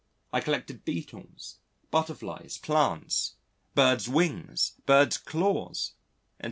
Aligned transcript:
I 0.33 0.41
collected 0.41 0.83
Beetles, 0.83 1.59
Butterflies, 1.91 2.57
plants, 2.57 3.35
Birds' 3.75 4.09
wings, 4.09 4.71
Birds' 4.87 5.19
claws, 5.19 5.91
etc. 6.39 6.39